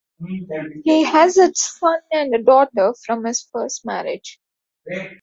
[0.83, 4.39] He has a son and daughter from his first marriage.